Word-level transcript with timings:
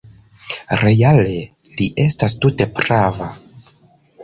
Reale 0.81 1.35
li 1.75 1.87
estas 2.05 2.39
tute 2.47 2.69
prava. 2.83 3.31